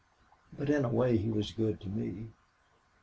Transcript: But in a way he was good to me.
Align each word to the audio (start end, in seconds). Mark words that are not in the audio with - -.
But 0.57 0.71
in 0.71 0.83
a 0.83 0.89
way 0.89 1.15
he 1.17 1.29
was 1.29 1.51
good 1.51 1.79
to 1.81 1.87
me. 1.87 2.31